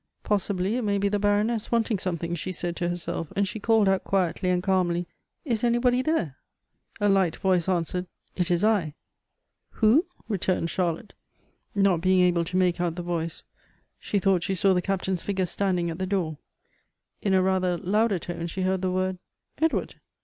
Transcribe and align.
"Possibly 0.23 0.77
it 0.77 0.81
may 0.81 0.97
be 0.97 1.09
the 1.09 1.19
Baroness 1.19 1.71
wanting 1.71 1.99
some 1.99 2.17
thing," 2.17 2.33
she 2.33 2.51
said 2.51 2.75
to 2.77 2.89
herself; 2.89 3.31
and 3.35 3.47
she 3.47 3.59
called 3.59 3.87
out 3.87 4.03
quietly 4.03 4.49
and 4.49 4.63
calmly," 4.63 5.05
Is 5.53 5.63
anybody 5.63 6.01
there?" 6.01 6.37
A 6.99 7.07
light 7.07 7.35
voice 7.35 7.69
answered," 7.69 8.07
It 8.35 8.49
is 8.49 8.63
I."" 8.63 8.95
Who?" 9.79 10.07
returned 10.27 10.71
Charlotte, 10.71 11.13
not 11.75 12.01
being 12.01 12.21
able 12.21 12.37
Elective 12.39 12.55
Affijjities. 12.55 12.59
101 12.73 12.73
to 12.73 12.81
make 12.81 12.81
out 12.83 12.95
the 12.95 13.01
voice. 13.03 13.43
She 13.99 14.17
thought 14.17 14.41
she 14.41 14.55
saw 14.55 14.73
the 14.73 14.81
C.iji 14.81 15.01
tain's 15.03 15.21
figure 15.21 15.45
standing 15.45 15.91
at 15.91 15.99
the 15.99 16.07
door. 16.07 16.39
In 17.21 17.35
a 17.35 17.43
rather 17.43 17.77
lonilcr 17.77 18.21
tone, 18.21 18.47
she 18.47 18.63
heard 18.63 18.81
the 18.81 18.89
word" 18.89 19.19
Edward 19.61 19.97